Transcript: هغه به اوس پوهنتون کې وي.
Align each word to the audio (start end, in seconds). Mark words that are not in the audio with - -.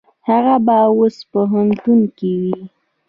هغه 0.27 0.55
به 0.65 0.77
اوس 0.95 1.15
پوهنتون 1.31 1.99
کې 2.17 2.31
وي. 2.41 2.57